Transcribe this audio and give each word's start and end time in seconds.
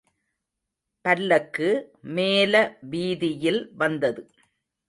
பல்லக்கு 1.05 1.69
மேல 2.15 2.55
வீதியில் 2.89 3.61
வந்தது. 3.75 4.23